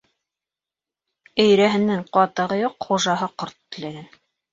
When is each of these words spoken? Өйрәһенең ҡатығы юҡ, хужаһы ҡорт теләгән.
Өйрәһенең 1.43 2.01
ҡатығы 2.17 2.57
юҡ, 2.61 2.79
хужаһы 2.87 3.29
ҡорт 3.43 3.59
теләгән. 3.77 4.09